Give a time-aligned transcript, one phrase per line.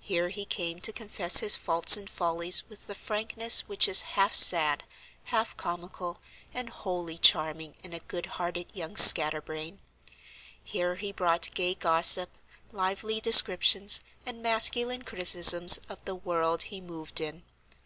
[0.00, 4.34] Here he came to confess his faults and follies with the frankness which is half
[4.34, 4.82] sad,
[5.24, 6.22] half comical,
[6.54, 9.80] and wholly charming in a good hearted young scatter brain.
[10.64, 12.30] Here he brought gay gossip,
[12.72, 17.42] lively descriptions, and masculine criticisms of the world he moved in.